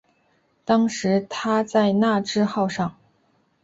[0.65, 2.95] 当时他在那智号上。